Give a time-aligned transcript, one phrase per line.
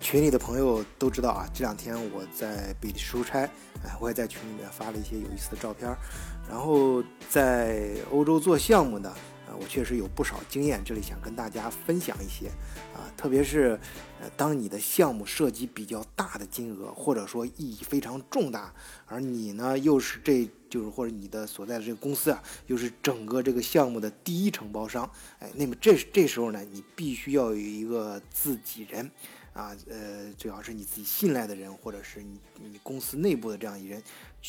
[0.00, 3.40] 群里的朋友都知道啊，这两天我在北京出差，
[3.84, 5.96] 哎，我也在群里面发了一些有意思的照片儿。
[6.48, 9.14] 然后在欧洲做项目呢，
[9.46, 12.48] 呃，我确实有不少经验，这里想跟大家分享一些
[12.94, 13.78] 啊，特别是
[14.22, 18.72] 呃，当你的项目涉及比较大的金额，或者说意义非常重大，
[19.04, 25.08] 而你呢又是这就是或者你的所在的这个公司啊，又是整个这个项目的第一承包商，
[25.40, 29.08] 哎，那么这这时候呢，你必须要有一个自己人。
[29.52, 34.00] 啊，呃，最好是你自己信赖的人，或者是你你公司内部的这样一人，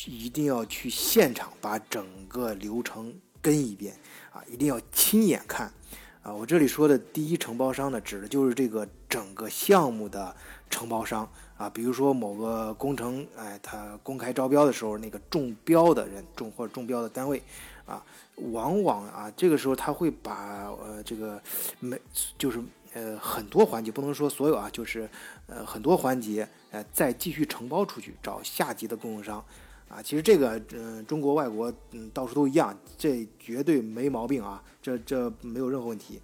[0.06, 3.96] 一定要去现场把整个流程跟一遍
[4.30, 5.72] 啊，一定要亲眼看
[6.22, 6.32] 啊。
[6.32, 10.34] 我这里说的第一承包商呢，指的就是这个整个项目的
[10.70, 11.68] 承包商啊。
[11.68, 17.42] 比如说某个工程，哎，他公开招标的时候，那个中标的人中或者中标的单位
[17.86, 18.00] 啊，
[18.52, 21.42] 往往啊，这个时候他会把呃这个
[21.80, 22.00] 没
[22.38, 22.62] 就是。
[22.94, 25.08] 呃，很多环节不能说所有啊，就是
[25.46, 29.44] 呃很多环节，呃再继续承包出去，找下级的供应商，
[29.94, 36.18] 啊，其实这个嗯中国外国嗯到处都一样，这绝对没毛病啊，这这没有任何问题，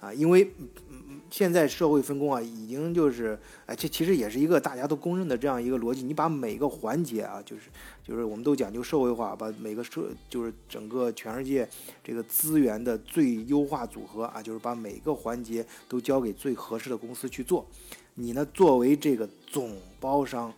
[0.00, 0.52] 啊，因为。
[0.90, 1.00] 嗯
[1.30, 6.04] 现在社会分工啊，已经就是，哎，这其实也是一个大家都公认的这样一个逻辑。
[6.04, 7.62] 你把每个环节啊，就是
[8.06, 11.68] 就是我们都讲究社会化，把每个社就是整个全世界
[12.04, 17.66] 这个资源的最优化组合啊，就是把每个环节都交给最合适的公司去做。
[18.14, 20.52] 你呢，作为这个总包商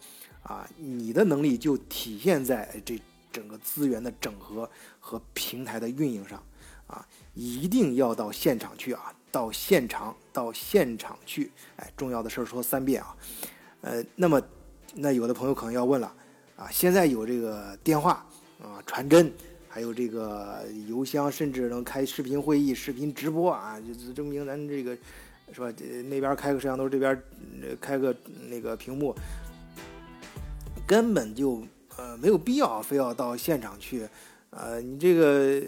[0.46, 3.00] 啊，你的能力就体现在这
[3.32, 4.68] 整个资源的整合
[5.00, 6.42] 和平台的运营上
[6.86, 9.12] 啊，一定要到现场去啊。
[9.32, 13.14] 到现场，到现场去，哎，重要的事儿说三遍啊，
[13.82, 14.40] 呃，那么，
[14.94, 16.10] 那有的朋友可能要问了，
[16.56, 18.24] 啊，现在有这个电话
[18.62, 19.30] 啊，传真，
[19.68, 24.96] 还有这个邮箱，甚至能开视频会议、视频直播啊，就证明咱这个
[25.52, 25.70] 是吧？
[26.08, 27.22] 那边开个摄像头，这边
[27.78, 28.16] 开个
[28.48, 29.14] 那个屏幕，
[30.86, 31.62] 根本就
[31.96, 34.08] 呃没有必要非要到现场去。
[34.50, 35.60] 呃，你这个，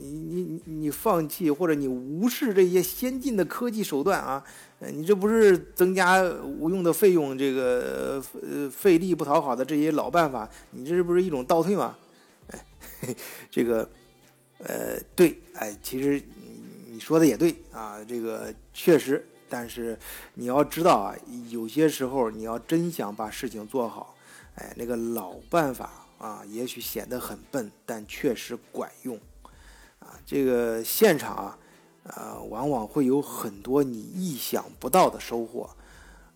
[0.00, 4.44] 你你你放弃或者你无视这些先进的科技手段啊，
[4.78, 11.96] 你这不是增加无用的费用，这个呃费力不讨好的这些老办法，你这不是一种倒退吗？
[12.48, 12.64] 哎，
[13.50, 13.88] 这个，
[14.58, 16.22] 呃，对，哎，其实
[16.88, 19.98] 你说的也对啊，这个确实，但是
[20.34, 21.16] 你要知道啊，
[21.48, 24.14] 有些时候你要真想把事情做好，
[24.56, 25.90] 哎，那个老办法。
[26.18, 29.20] 啊，也许显得很笨，但确实管用。
[29.98, 31.58] 啊，这个现场啊，
[32.04, 35.68] 呃，往往会有很多你意想不到的收获。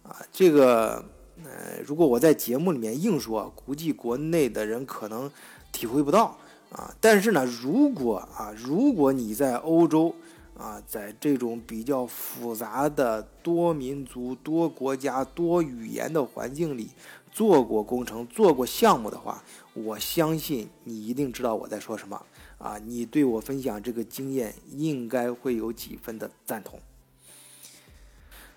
[0.03, 1.03] 啊，这个，
[1.45, 5.31] 呃，如果我在节目里面硬说，估计国内的人可能
[5.73, 6.37] 体会不到。
[6.71, 10.15] 啊，但是呢，如果啊，如果你在欧洲，
[10.59, 16.91] 啊，在这种比较复杂的多民族、多国家、多语言的环境里
[17.31, 19.43] 做过工程、做过项目的话，
[19.75, 22.21] 我相信你一定知道我在说什么
[22.59, 22.79] 啊！
[22.85, 26.79] 你对我分享这个经验，应该会有几分的赞同。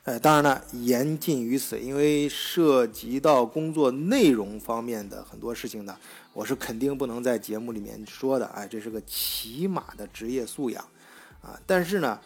[0.06, 5.98] 呃，当然了，言尽于此，因为涉及到工作内容方面的很多事情呢，
[6.34, 8.46] 我是肯定不能在节目里面说的。
[8.48, 10.84] 哎，这是个起码的职业素养
[11.42, 11.58] 啊！
[11.66, 12.20] 但是呢，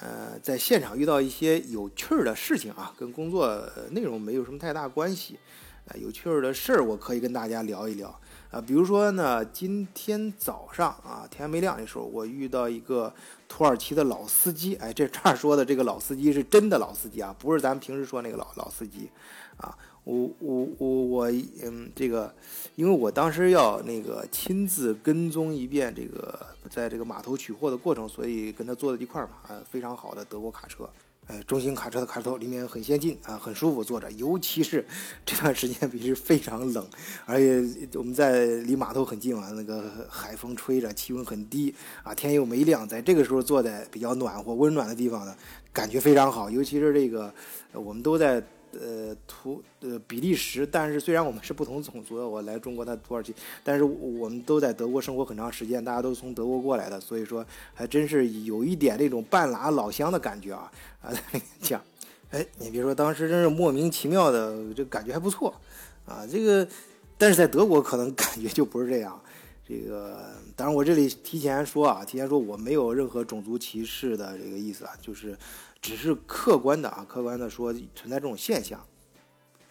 [0.00, 5.38] 呃，在现场遇到一些有趣儿的事情啊，跟工作内容没有什么太大关系。
[5.86, 8.08] 啊，有趣儿的事儿，我可以跟大家聊一聊
[8.50, 8.60] 啊。
[8.60, 13.12] 比如说呢，今天早上啊，天还没亮的时候，我遇到一个
[13.48, 14.74] 土耳其的老司机。
[14.76, 19.10] 哎，这这儿说的这个老司机是真的老司机啊，不是咱们平时说那个老老司机
[19.58, 19.76] 啊。
[20.04, 21.30] 我我我我
[21.62, 22.34] 嗯，这个，
[22.74, 29.32] 因为我当时要那个亲自跟踪一遍这个在这个码头取货的过程，所以跟他坐在一块儿嘛。
[29.48, 30.88] 啊，非常好的德国卡车。
[31.26, 34.84] 呃，中型卡车的卡车头里面很先进啊，很舒服坐着，尤其是
[35.24, 36.86] 这段时间，比是非常冷，
[37.24, 37.64] 而且
[37.94, 45.34] 我们在离码头很近啊，那个海风吹着，气温很低啊，天又没亮，在这个时候坐在比较暖和、温暖的地方呢，
[45.72, 47.32] 感觉非常好，尤其是这个，
[47.72, 48.42] 我们都在。
[48.80, 60.70] 呃，土呃比利时，但是虽然我们是不同种族的，我来中国，他土耳其，但是我们都在德国生活很长时间，大家都从德国过来的，所以说还真是有一点那种半拉老乡的感觉啊
[61.02, 61.12] 啊！
[61.62, 61.82] 讲，
[62.30, 65.54] 哎，你别说，当时真是莫名其妙的，这感觉还不错
[66.06, 66.26] 啊。
[66.26, 66.66] 这个，
[67.16, 69.20] 但是在德国可能感觉就不是这样。
[69.66, 75.36] 这个，当然我这里提前说啊，提前说我没有任何种族歧视的这个意思啊，就是。
[75.84, 78.82] 只是客观的啊，客观的说存在这种现象，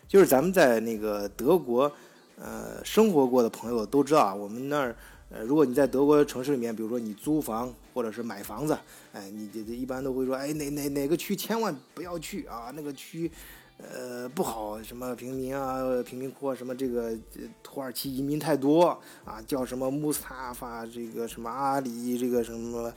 [0.07, 1.91] 就是咱们在那个德国，
[2.37, 4.95] 呃，生活过的朋友都知道啊，我们那儿，
[5.31, 8.77] 呃，如果你在德国城市里面，比如说你租房或者是买房子，
[9.11, 13.31] 哎，你这这一般都会说，哎，哪哪哪个区千万不要去啊，那个区，
[13.79, 17.17] 呃，不好，什么平民啊，贫民窟啊，什么这个
[17.63, 22.93] 土耳其移民太多啊，叫什么穆斯塔法，这个什么阿里，这个什么，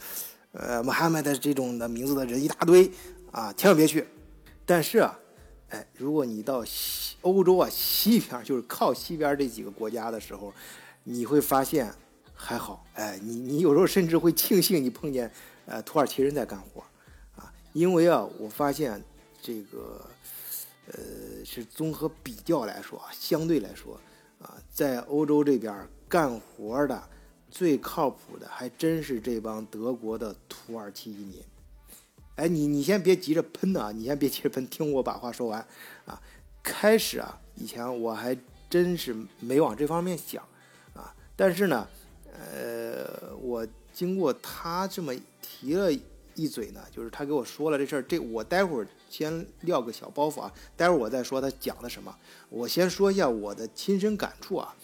[0.58, 2.90] 呃，穆罕默德这种的名字的人一大堆
[3.30, 4.06] 啊，千万别去。
[4.64, 5.18] 但是啊，
[5.68, 10.52] 哎，如果你到西欧洲啊西边，就是靠西边这几个国家的时候，
[11.04, 11.92] 你会发现
[12.34, 15.30] 还好，哎，你你有时候甚至会庆幸你碰见
[15.66, 16.82] 呃土耳其人在干活
[17.36, 19.02] 啊，因为啊，我发现
[19.40, 20.00] 这个。
[20.88, 24.00] 呃，是综合比较来说啊，相对来说
[24.40, 25.74] 啊，在欧洲这边
[26.08, 27.02] 干活的
[27.56, 31.42] 最靠谱的，还真是这帮德国的土耳其移民。
[32.34, 35.66] 哎，你你先别急着喷啊，你先别急着喷，听我把话说完
[36.04, 36.20] 啊。
[36.62, 38.36] 开始啊，以前我还
[38.68, 40.44] 真是没往这方面想
[40.92, 41.88] 啊，但是呢，
[42.34, 45.90] 呃，我经过他这么提了。
[46.38, 52.14] 一嘴呢，就是他给我说了这事儿，这我待会儿先撂个小包袱啊，待会儿我再说他讲的什么。
[52.50, 54.76] 我先说一下我的亲身感触啊，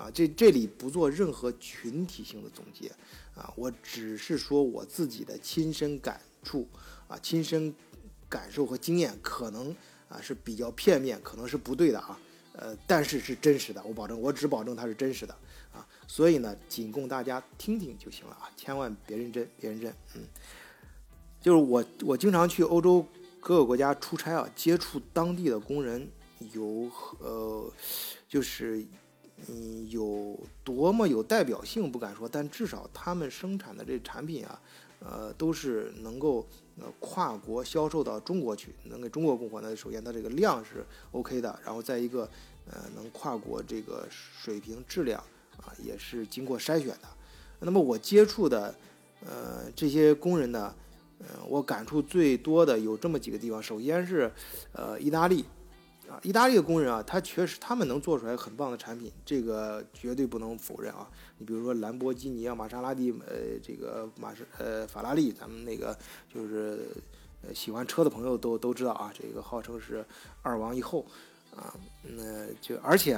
[0.00, 2.90] 啊，这这里不做任何群体性的总结
[3.34, 6.66] 啊，我只是说我自己的亲身感触
[7.06, 7.74] 啊，亲身
[8.30, 9.76] 感受和经验可能
[10.08, 12.18] 啊是比较片面，可能是不对的啊，
[12.54, 15.34] 呃，但是是真实的，我保证，我只保证它是真实的
[15.70, 20.22] 啊，所以呢，仅供大家听听就行了啊，千万别认真，别认真，嗯。
[21.42, 23.06] 就是我，我经常去欧洲
[23.40, 26.06] 各个国家出差啊，接触当地的工人，
[26.52, 27.72] 有呃，
[28.28, 28.86] 就是
[29.48, 34.60] 嗯，有多么有代表性不敢说，但至少他们生产的这产品啊，
[35.00, 36.46] 呃，都是能够
[36.78, 39.60] 呃跨国销售到中国去，能给中国供货。
[39.60, 42.28] 那首先它这个量是 OK 的，然后再一个
[42.66, 45.22] 呃能跨国这个水平质量
[45.56, 47.08] 啊也是经过筛选的。
[47.60, 48.74] 那么我接触的
[49.26, 50.74] 呃这些工人呢？
[51.22, 53.62] 呃，我感触最多的有这么几个地方。
[53.62, 54.32] 首先是，
[54.72, 55.44] 呃，意大利，
[56.10, 61.08] 啊，意大利的工人啊，他确实他们能做出来很棒的产品，这个绝对不能否认啊。
[61.38, 65.96] 你比如说兰博基尼啊，玛莎拉蒂，呃，这个马是，呃，法拉利，咱们那个
[66.28, 66.88] 就是，
[67.42, 70.04] 呃，喜欢车的朋友都都知道啊，这个号称是
[70.42, 71.06] 二王一后，
[71.54, 71.72] 啊，
[72.02, 73.14] 那就而且，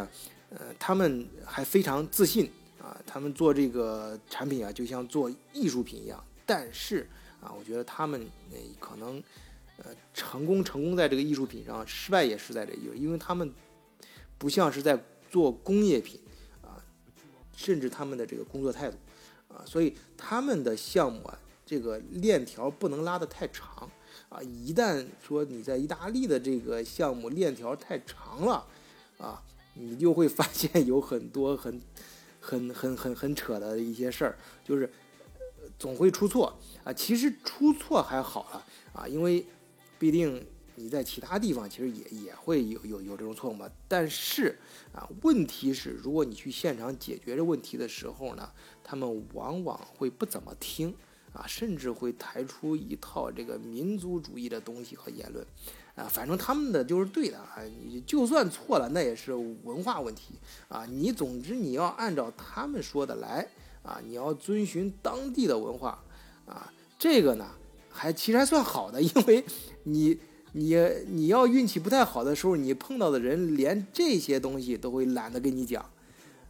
[0.50, 7.08] 呃，他们还非常自信啊，他们做这个产品啊，就像做艺术品一样，但是。
[7.42, 8.24] 啊，我觉得他们
[8.78, 9.20] 可能，
[9.84, 13.52] 呃，成功成功在这个艺术品上，失败也是在这艺术，因为他们
[14.38, 14.96] 不像是在
[15.28, 16.20] 做工业品
[16.62, 16.78] 啊，
[17.56, 18.96] 甚至他们的这个工作态度
[19.48, 21.36] 啊，所以他们的项目啊，
[21.66, 23.90] 这个链条不能拉得太长
[24.28, 28.64] 啊，一旦说你在意大利的这个项目链条太长了
[29.18, 29.42] 啊，
[29.74, 31.80] 你就会发现有很多很
[32.40, 34.88] 很很很很扯的一些事儿，就是
[35.78, 36.56] 总会出错。
[36.84, 39.44] 啊，其实出错还好了啊，因为
[40.02, 40.44] 必定
[40.74, 43.70] 你在其他地方其实也也会有有有这种错误嘛。
[43.86, 44.58] 但是
[44.92, 48.50] 啊，问题是如果你去现场解决这问题的时候呢，
[48.82, 50.92] 他们往往会不怎么听
[51.32, 55.46] 啊，甚至会抬出一套这个民族主义的东西和言论
[55.94, 59.32] 啊，反正他们的就是对的啊，你就算错了那也是
[59.62, 60.34] 文化问题
[60.66, 63.46] 啊，你总之你要按照他们说的来
[63.84, 66.02] 啊，你要遵循当地的文化。
[66.44, 67.46] 啊，这个呢，
[67.92, 69.44] 还其实还算好的， 因为
[69.84, 70.18] 你
[70.52, 70.74] 你
[71.06, 75.82] 你要运气不太好的时候，你碰到的人连这些东西都会懒得跟你讲，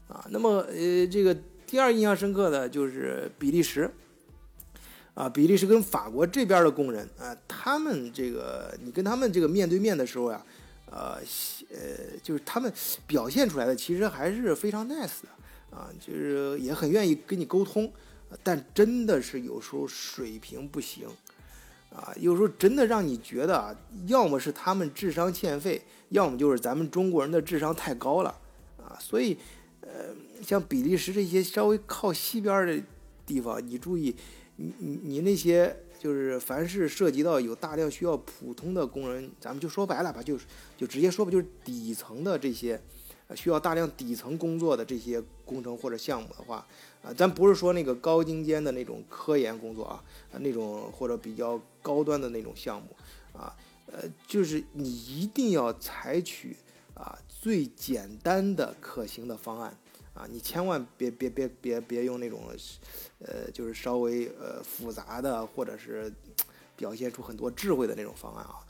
[0.08, 3.90] 啊，那么呃，这个第二印象深刻的就是比利时，
[5.14, 10.44] 啊，比利时跟法国这边的工人啊，他们这个你跟他们这个面对面的时候呀，
[10.90, 11.18] 呃
[11.70, 12.72] 呃，就是他们
[13.06, 17.92] 表现出来的其实还是非常 nice 的，啊，就是也很愿意跟你沟通。
[18.42, 21.06] 但真的是有时候水平不行，
[21.94, 28.34] 啊，有时候真的让你觉得啊，要么是他们智商欠费，要么就是咱们中国人的智商太高了，
[28.78, 29.37] 啊，所以，
[29.82, 32.82] 呃，像比利时这些稍微靠西边的
[33.26, 34.16] 地方，你注意，
[34.56, 40.46] 你你你那些就是凡是涉及到有大量需要普通的工人，咱们就说白了吧，就是
[40.76, 42.80] 就直接说吧，就是底层的这些。
[43.34, 46.66] 需要大量底层工作的这些工程或者项目的话，
[47.02, 52.88] 啊，咱不是说那个高精尖的那种科研工作啊，啊，那种或者比较高端的那种项目，
[53.32, 53.54] 啊，
[53.86, 56.56] 呃，就是你一定要采取
[56.94, 59.76] 啊最简单的可行的方案，
[60.14, 62.40] 啊，你千万别别别别别用那种，
[63.18, 66.12] 呃，就是稍微呃复杂的或者是
[66.76, 68.62] 表现出很多智慧的那种方案啊。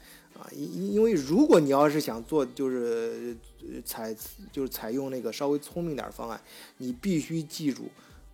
[0.43, 3.37] 啊，因因为如果你要是想做，就是
[3.85, 4.13] 采
[4.51, 6.41] 就是采用那个稍微聪明点的方案，
[6.79, 7.85] 你必须记住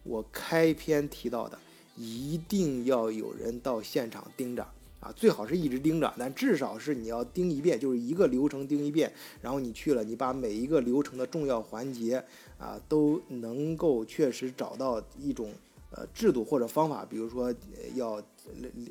[0.05, 1.59] 我开篇提到的，
[1.97, 4.67] 一定要有人到现场盯着
[5.01, 9.13] 啊，最好是一直盯着，但至少是你要盯一遍，就是一个流程盯一遍，
[9.43, 12.25] 然后你去了，你把每一个流程的重要环节
[12.57, 15.53] 啊都能够确实找到一种
[15.91, 17.55] 呃制度或者方法，比如说
[17.95, 18.25] 要呃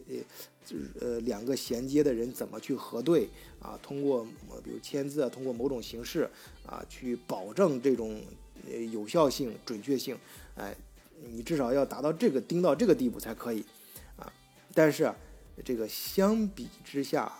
[0.08, 0.18] 呃
[1.00, 4.26] 呃两个衔接的人怎么去核对啊，通过
[4.64, 6.30] 比如签字啊，通过某种形式
[6.66, 8.22] 啊去保证这种
[8.70, 10.18] 呃有效性、准确性，
[10.56, 10.76] 哎，
[11.32, 13.64] 你至少要达到这个盯到这个地步才可以
[14.18, 14.32] 啊，
[14.74, 15.14] 但是。
[15.66, 17.34] 这个相比之下，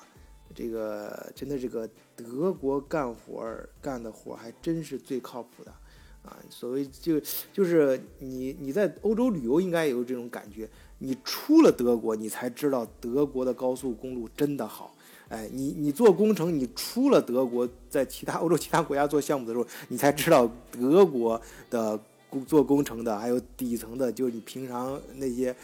[0.56, 5.72] 这个真的这个德国干活干的活还真是最靠谱的
[6.28, 6.38] 啊！
[6.50, 7.20] 所谓就
[7.54, 10.70] 就是你你在欧洲旅游应该有这种感觉，
[11.00, 14.94] 你出了德国，你才知道德国的高速公路真的好。
[15.30, 25.56] 哎，你你做工程，你出了德国，在其他欧洲其他国家做项目的时候，你才知道德国的工做工程的还有底层的，就是你平常那些。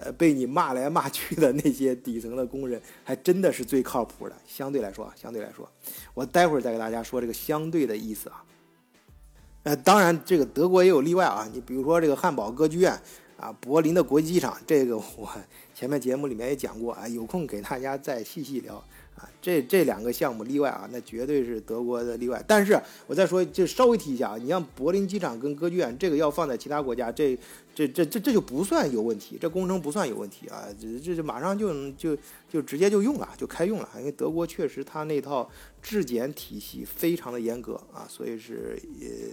[0.00, 4.36] 呃，被你骂来骂去的那些底层的工人，还真的是最靠谱的。
[4.46, 5.68] 相对来说啊，相对来说，
[6.14, 8.44] 我待会儿再给大家说这个相对的意思啊。
[9.68, 11.46] 呃，当然，这个德国也有例外啊。
[11.52, 12.98] 你比如说这个汉堡歌剧院
[13.36, 15.30] 啊，柏林的国际机场，这个我
[15.76, 18.82] 前面节目里面也讲过啊，有空给大家再细细聊。
[19.14, 22.42] 啊，这这两个项目例外啊，那绝对是德国的例外。
[22.46, 27.36] 但是我再说，就稍微提一下啊，你像柏林机场跟歌剧院，这个要放在其他国家，这
[27.78, 32.18] 这这这这就不算有问题，这工程不算有问题啊，这这马上就就
[32.50, 33.88] 就直接就用了，就开用了。
[33.98, 35.48] 因为德国确实它那套
[35.80, 39.30] 质检体系非常的严格啊，所以是呃，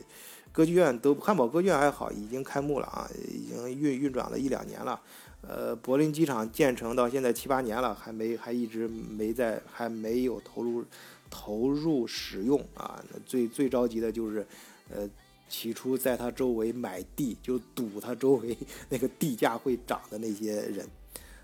[0.52, 5.02] 歌剧院都汉堡歌剧院还好，已经开幕了啊，已经运运转了一两年了。
[5.42, 10.86] 呃，柏林机场建成到现在七八年了，还没还一直没在，还没有投入
[11.32, 13.04] 投入使用啊。
[13.12, 14.46] 那最最着急的就是，
[14.90, 15.10] 呃，
[15.56, 18.58] 起初在他周围买地，就赌他周围
[18.90, 20.86] 那个地价会涨的那些人，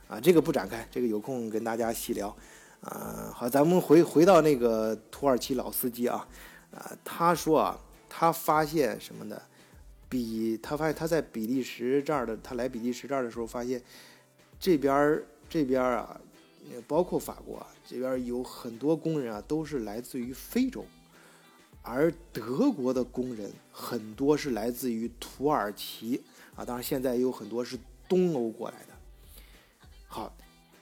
[0.09, 2.35] 啊，这个不展开，这个有空跟大家细聊。
[2.81, 6.27] 啊，好，咱们回回到那个土耳其老司机啊，
[6.73, 9.41] 啊，他说啊，他发现什么呢？
[10.09, 13.81] 比他发现他在比利时这儿的，他来比利时这儿的时候发现，
[14.59, 16.19] 这边儿这边儿啊，
[16.85, 20.83] 包括法国啊这边有很多工人啊，都是来自于非洲，
[21.83, 26.21] 而德国的工人很多是来自于土耳其
[26.55, 28.93] 啊，当然现在也有很多是东欧过来的。
[30.07, 30.31] 好，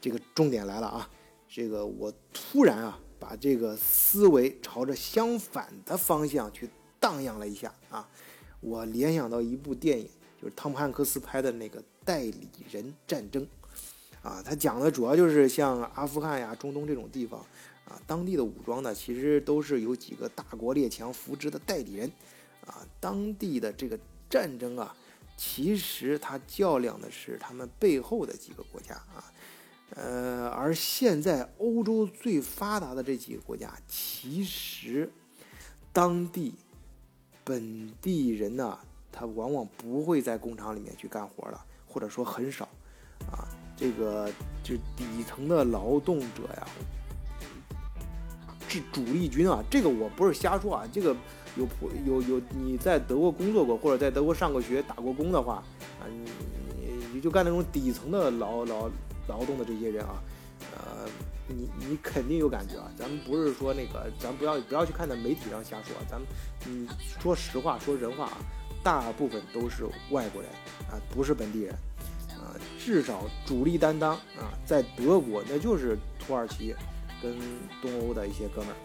[0.02, 1.10] 这个重点来了啊，
[1.48, 8.10] 这个我突然啊，把这个思维朝着相反的方向去荡漾了一下啊。
[8.60, 10.10] 我联想到一部电影，
[10.42, 13.42] 就是汤姆汉克斯拍的那个《代理人战争》，
[14.22, 17.46] 啊，他讲的主要就是像阿富汗呀、中东这种地方，
[17.90, 22.10] 啊，当地的武装呢，其实都是有几个大国列强扶植的代理人，
[22.66, 24.96] 啊，当地的这个战争啊，
[25.36, 29.34] 其实他较量的是他们背后的几个国家啊，
[29.96, 35.12] 呃，而现在欧洲最发达的这几个国家，其实
[35.92, 36.54] 当地。
[37.42, 38.78] 本地人呢，
[39.12, 42.70] 他往往不会在工厂里面去干活了，或者说很少，
[43.32, 43.42] 啊，
[43.76, 44.32] 这个
[44.64, 46.68] 就底层的劳动者呀，
[48.70, 49.64] 是主力军啊。
[49.70, 51.16] 这个我不是瞎说啊，这个
[51.56, 55.56] 有普有有你在德国工作过，或者在德国上过学、打过工的话，
[56.00, 56.30] 啊，你
[57.14, 58.90] 你就干那种底层的劳劳
[59.28, 60.22] 劳动的这些人啊，
[60.76, 61.10] 呃。
[61.52, 62.92] 你你肯定有感觉啊！
[62.96, 66.30] 咱们不是说那个，咱不要不要去看那媒体上瞎说，咱们
[66.64, 66.88] 你
[67.20, 68.38] 说实话说人话啊，
[68.84, 70.52] 大部分都是外国人
[70.92, 71.74] 啊，不是本地人
[72.38, 76.76] 啊，至少主力担当啊，在德国那就是土耳其
[77.22, 77.36] 跟
[77.82, 78.76] 东欧的一些哥们儿。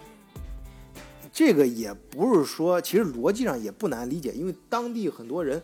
[1.33, 5.63] 这个也不是说，其实逻辑上也不难理解，因为当地很多人，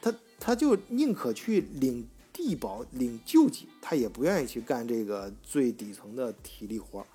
[0.00, 2.06] 他他就宁可去领。
[2.36, 7.06] 地保领救济，他也不愿意去干这个最底层的体力活儿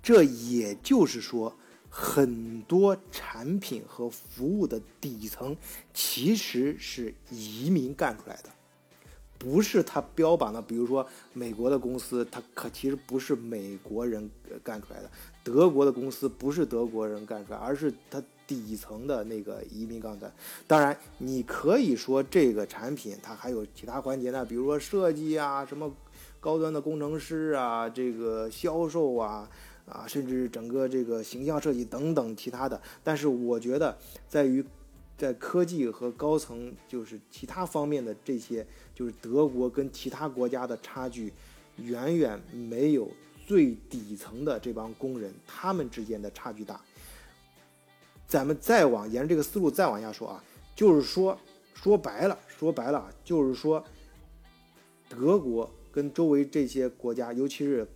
[0.00, 1.52] 这也就是说，
[1.88, 5.56] 很多产品和服务的底层
[5.92, 8.50] 其实是移民干出来的，
[9.40, 10.62] 不是他标榜的。
[10.62, 14.30] 比如说美国的公司，它可其实不是美国人
[14.62, 15.08] 干出来的；
[15.42, 18.22] 德国的公司不是德国人干出来，而是它。
[18.50, 20.34] 底层的那个移民杠杆，
[20.66, 25.88] 当然你可以说这个产品它还有其他环节呢，比如说设计啊，什么
[26.40, 29.48] 高端的工程师啊，这个销售啊，
[29.86, 32.82] 啊，甚至整个这个形象设计等等其他的。
[33.04, 33.96] 但是我觉得
[34.28, 34.64] 在于
[35.20, 41.30] 在科技和高层就是其他方面的这些，就是德国跟其他国家的差距
[41.76, 43.06] 远远没有
[43.46, 46.80] 最底层的这帮工人他们之间的差距大。
[48.26, 50.42] 咱们再往沿着这个思路再往下说啊，
[50.74, 51.38] 就是说，
[51.74, 53.84] 说白了，说白了，就是说，
[55.06, 57.86] 德国跟周围这些国家，尤其是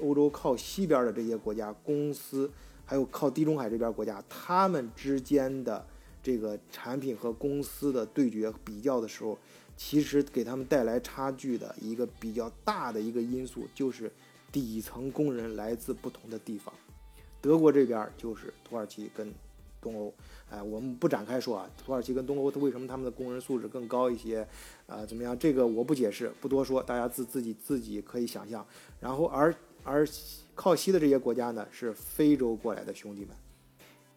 [0.00, 2.50] 欧洲靠西边的这些国家公司，
[2.84, 5.86] 还有靠地中海这边国家，他们之间的
[6.22, 9.36] 这个产品和公司的对决比较的时候，
[9.76, 14.12] 其实给他们带来差距的一个比较大的一个因素，就是
[14.52, 16.72] 底层工人来自不同的地方。
[17.40, 19.32] 德国这边就是土耳其跟
[19.80, 20.14] 东欧。
[20.48, 24.46] 哎，我们不展开说啊，土耳其跟东欧，它为什么他们的工人素质更高一些？
[24.86, 25.36] 啊，怎么样？
[25.36, 28.64] 这个我不解释，不多说，大家自自己自己可以想象。
[29.00, 29.52] 然后，而
[29.82, 30.06] 而
[30.54, 33.30] 靠西的这些国家呢，是非洲过来的兄弟们，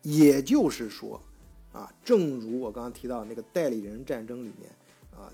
[0.03, 1.19] 也就是说，
[1.75, 4.71] 啊，正如我刚刚提到那个代理人战争里面，
[5.11, 5.29] 啊，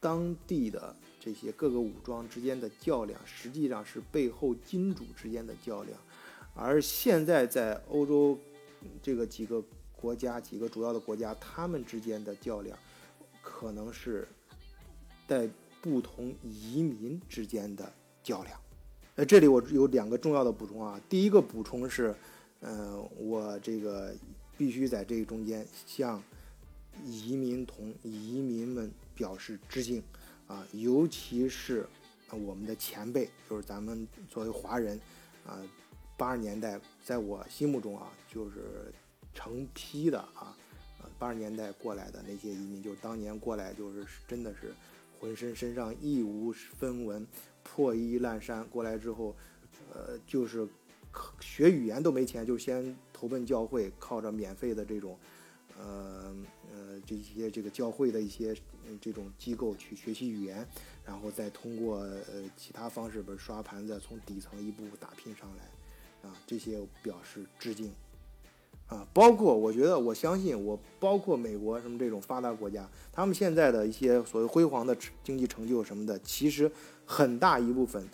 [0.00, 5.98] 当地的这些各个武装之间的较量，实际上是背后金主之间的较量，
[6.54, 8.38] 而现在在欧洲
[9.00, 9.62] 这个几个。
[9.96, 12.78] 国家几个主要的国家，他们之间的较量，
[13.40, 14.28] 可能是
[15.26, 15.48] 在
[15.80, 17.90] 不同移民之间的
[18.22, 18.60] 较量。
[19.14, 21.00] 呃，这里我有两个重要的补充啊。
[21.08, 22.14] 第一个补充是，
[22.60, 24.14] 嗯，我这个
[24.56, 26.22] 必须在这个中间向
[27.04, 30.02] 移民同移民们表示致敬
[30.46, 31.86] 啊，尤其是
[32.30, 35.00] 我们的前辈，就是咱们作为华人
[35.46, 35.62] 啊，
[36.16, 38.92] 八十年代在我心目中啊，就是。
[39.36, 40.56] 成批的啊，
[41.02, 44.72] 呃，八十年代过来的那些移民，就是当年过来就是真的是
[45.18, 47.26] 浑身身上一无分文，
[47.64, 49.34] 破衣烂衫过来之后，
[49.92, 50.64] 呃，就是
[51.40, 55.18] 学语言都没钱，就先投奔教会，靠着免费的这种，
[55.78, 56.34] 呃
[56.72, 58.56] 呃这些这个教会的一些
[59.00, 60.66] 这种机构去学习语言，
[61.04, 67.92] 然后再通过呃其他方式，比如刷盘子，从底层一步步打拼上来，啊，这些表示致敬。
[68.86, 74.94] 啊，包括我觉得，我相信我，包括美国什么这种发达国家，他们现在的一些所谓辉煌的
[75.24, 76.70] 经济成就什么的，其实
[77.06, 78.06] 很大一部分，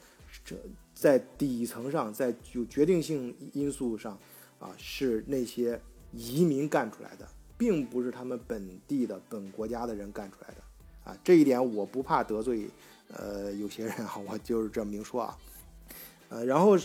[0.45, 0.55] 这
[1.01, 4.13] 在底层上，在有决定性因素上，
[4.59, 5.81] 啊，是那些
[6.13, 11.11] 移民干出来的，并不是他们本地的本国家的人干出来的。
[11.11, 12.69] 啊，这一点我不怕得罪，
[13.09, 15.39] 呃，有些人啊，我就是这么明说啊。
[16.29, 16.77] 呃，然后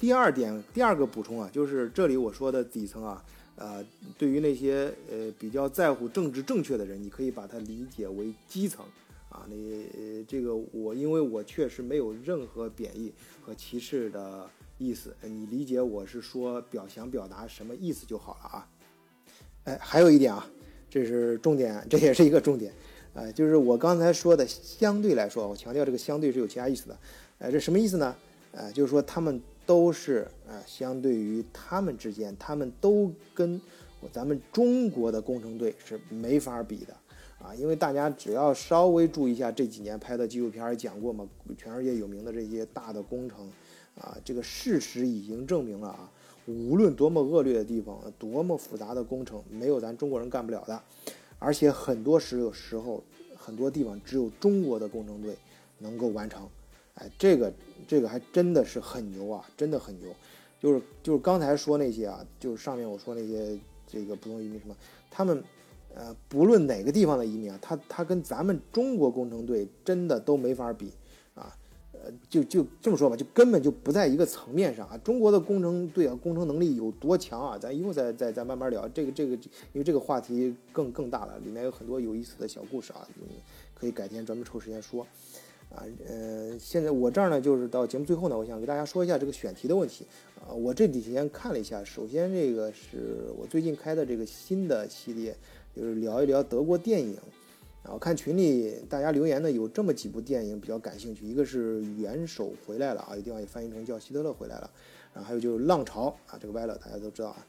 [0.00, 3.84] 第二点，第二个补充啊，就是这里我说的底层啊，呃，
[4.18, 8.84] 对于那些呃比较在乎政治正确的人，你可以把它理解为基层
[9.30, 9.46] 啊。
[9.48, 18.68] 你这个我因为我确实没有任何贬义和歧视的意思，你理解我是说表想表达什么意思就好了啊。
[19.64, 20.46] 哎，还有一点啊，
[20.88, 22.72] 这是重点，这也是一个重点，
[23.14, 26.98] 呃，就是我刚才说的相对来说，我强调这个相对是有其他意思的，
[27.38, 28.16] 哎，这什么意思呢？
[28.52, 33.60] 呃，就是说他们都是啊，相对于他们之间，他们都跟
[34.10, 36.96] 咱们中国的工程队是没法比的
[37.42, 37.54] 啊。
[37.54, 43.50] 因为大家只要稍微注意一下这几年拍的纪录片也讲过嘛，全世界有名的这些大的工程
[43.98, 46.10] 啊，这个事实已经证明了啊，
[46.46, 50.80] 无论多么恶劣的地方，多么复杂的工程，没有咱中国人干不了的。
[51.38, 53.02] 而且很多时有时候，
[53.36, 55.34] 很多地方只有中国的工程队
[55.78, 56.46] 能够完成。
[56.94, 57.52] 哎，这个
[57.88, 60.14] 这个还真的是很牛啊，真的很牛。
[60.60, 64.76] 就是就是刚才说那些啊，就是上面我说那些这个普通移民什么，
[65.10, 65.42] 他们
[65.94, 70.92] 呃不论哪个地方的移民啊，他他跟咱们中国工程队真的都没法比
[71.34, 71.54] 啊。
[71.92, 74.96] 呃，就就这么说吧，就根本就不在一个层面上啊。
[75.04, 77.58] 中国的工程队啊，工程能力有多强啊？
[77.58, 78.88] 咱一会儿再再再慢慢聊。
[78.88, 83.26] 这个这个，因为这个话题更更大了，里面有很多有意思的小故事啊，嗯
[83.74, 85.06] 可以改天专门抽时间说。
[85.68, 90.06] 啊，呃，现在我这儿呢，就是到节目最后呢，我想给大家说一下这个选题的问题。
[90.40, 95.36] 啊，我这几天看了一下，首先这个是我最近开的这个新的系列，
[95.74, 97.16] 就是聊一聊德国电影。
[97.82, 104.70] 然后看群里大家留言呢，有这么几部电影比较感兴趣，一个是《元首回来了》啊，有地方也翻译成叫希特勒回来了。
[105.14, 107.46] 然后还有就是《浪潮》啊，这个歪了大家都知道啊。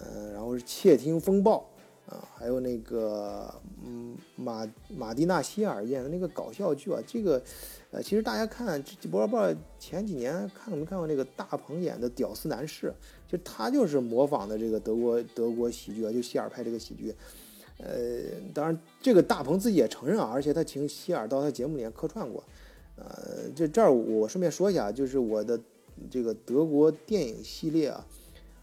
[0.00, 1.58] 嗯，然后是《窃听风暴》。
[2.06, 3.50] 啊，还有那个，
[3.82, 7.42] 嗯，马马蒂娜希尔演的那个搞笑剧啊，这个，
[7.90, 12.88] 呃，其实大家看，这不知道不知道前几年看没看过那个大鹏演的《屌丝男士》，
[13.26, 17.14] 就他就是模仿的这个德国德国喜剧啊，就希尔派这个喜剧。
[17.78, 18.22] 呃，
[18.54, 22.42] 当然这个大鹏自己也承认啊，而且他请希尔到他节目里面客串过。
[22.96, 25.60] 呃，这这儿我顺便说一下，就是我的
[26.08, 28.06] 这个德国电影系列啊，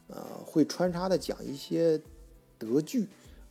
[0.08, 2.00] 呃，会穿插的讲一些
[2.58, 3.04] 德剧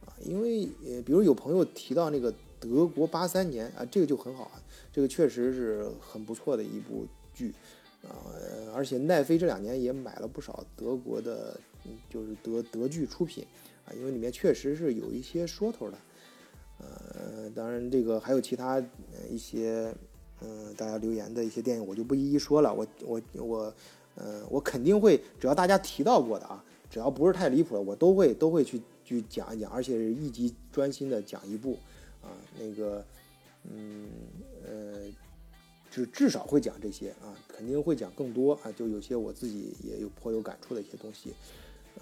[0.05, 0.17] 啊。
[0.25, 7.53] 因为呃，比如有朋友提到那个德国八三年啊，这个就很好啊，这个确实是很不错的一部剧
[8.03, 8.17] 啊，
[8.75, 11.61] 而且奈飞这两年也买了不少德国的，
[12.09, 13.47] 就是德德剧出品
[13.97, 15.99] 因为里面确实是有一些说头的，
[16.79, 18.83] 呃，当然这个还有其他
[19.29, 19.95] 一些。
[20.43, 23.75] 嗯，大家留言的一些电影我就不一一说了，我我我
[24.15, 31.79] 呃，我肯定会，只要大家提到过的啊，只要不是太离谱的，我都会都会去去讲一讲，而且是一集专心的讲一部
[32.23, 33.05] 啊，那个，
[33.71, 34.09] 嗯
[34.65, 35.13] 呃，
[35.91, 41.35] 就至少会讲这些啊，肯定会讲更多啊，就有些我自己也有颇有感触的一些东西。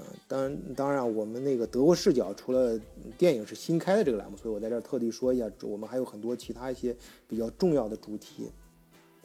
[0.00, 2.78] 嗯，当然，当然，我们那个德国视角除了
[3.16, 6.94] 电影是新开的这个栏目，所以我在这儿特地说一下，我们还有很多其他一些
[7.26, 8.48] 比较重要的主题，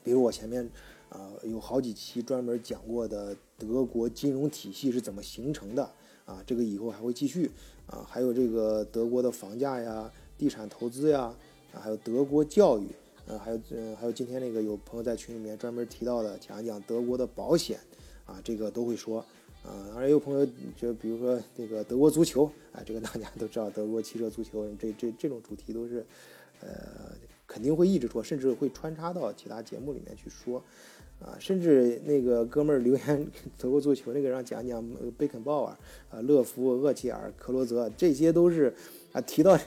[0.03, 0.67] 比如我前面
[1.09, 5.83] 啊有好几期专门讲过的德国金融体系是怎么形成的
[6.25, 7.51] 啊，这个以后还会继续
[7.85, 11.35] 啊，还有这个德国的房价呀、地产投资呀，
[11.71, 12.87] 啊，还有德国教育，
[13.27, 17.79] 嗯，还有嗯，还有今天那个有朋友在群里面专门提到的，讲一讲德国的保险
[18.25, 19.23] 啊，这个都会说。
[19.63, 20.45] 啊，而有朋友
[20.75, 26.05] 就比如说这个德国足球啊，这个大家都知道，德国汽车足球这这这种主题都是，
[26.59, 26.67] 呃，
[27.47, 30.61] 肯定会一直说，甚至会穿插到其他节目里面去说，
[31.21, 34.85] 啊，甚至那个哥们儿留言德国足球那个让讲讲
[35.17, 35.77] 贝肯鲍尔
[36.09, 38.73] 啊、勒夫、厄齐尔、克罗泽，这些都是
[39.13, 39.57] 啊提到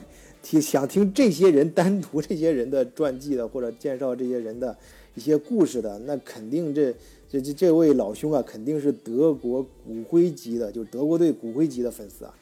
[0.43, 4.77] 提想听这些人单独这些人的传记的或者介绍这些人的
[5.15, 6.93] 一些故事的，那肯定这。
[7.29, 12.33] 这这这位老兄啊，肯定是德国骨灰级的，就是德国队骨灰级的粉丝啊，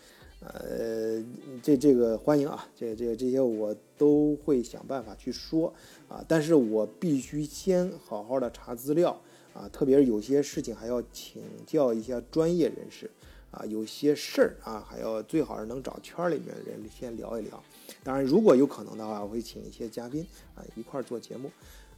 [0.41, 1.23] 呃，
[1.63, 5.73] 这这个欢迎啊，这这这些我都会想办法去说
[6.07, 9.19] 啊，但是我必须先好好的查资料
[9.55, 13.09] 啊，特别是有些事情还要请教一下专业人士
[13.49, 17.63] 啊，有些事儿啊，还要最好是能找圈里面的人先聊一聊。
[18.03, 21.49] 当然，如果有可能的话，我会请一些嘉宾啊一块儿做节目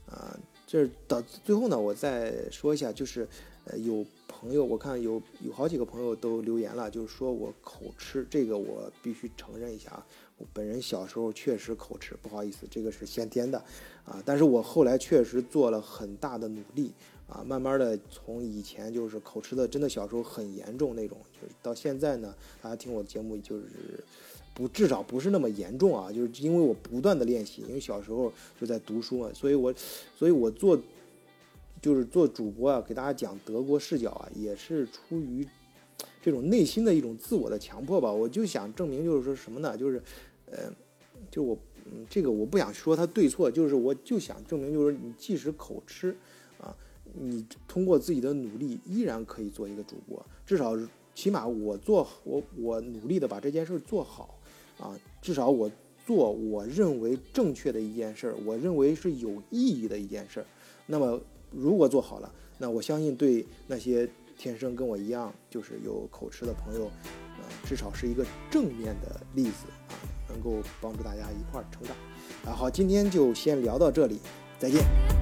[0.10, 0.40] 啊。
[0.68, 3.26] 这到最后呢，我再说一下，就是，
[3.64, 10.06] 呃，有朋友我看有有好几个朋友都留言了，就是说我口吃，这个我必须承认一下啊，
[10.38, 13.58] 我本人小时候确实口吃，不好意思，这个是先天的，
[14.04, 16.92] 啊，但是我后来确实做了很大的努力，
[17.30, 24.04] 啊，慢慢的从以前就是口吃的，真的小时候很严重那种，就是到现在呢，大家听我的节目就是。
[24.58, 29.72] 不，至少不是那么严重啊，就是因为我不断的练习，因为小时候就在读书嘛，所以我，
[30.18, 30.76] 所以我做，
[31.80, 35.48] 就是做主播啊，给大家讲德国视角啊，也是出于
[36.24, 38.12] 这种内心的一种自我的强迫吧。
[38.12, 39.78] 我就想证明，就是说什么呢？
[39.78, 40.02] 就是，
[40.48, 40.74] 呃，
[41.30, 46.18] 就我，嗯，这个我不想说他对错，就是我就想证明，就是你即使口吃
[46.60, 46.76] 啊，
[47.14, 50.76] 你通过自己的努力，依然可以做一个主播，至少
[51.14, 54.34] 起码我做我我努力的把这件事做好。
[54.80, 55.70] 啊，至少我
[56.06, 60.46] 做我认为正确的一件事儿，我认为是有意义的一件事儿。
[60.86, 61.20] 那么，
[61.52, 66.86] 如果做好了，那我相信对那些天生跟我一样就是有口吃的朋友，
[67.38, 69.96] 呃，至少是一个正面的例子啊，
[70.30, 71.96] 能够帮助大家一块儿成长。
[72.46, 74.20] 啊，好，今天就先聊到这里，
[74.60, 75.17] 再见。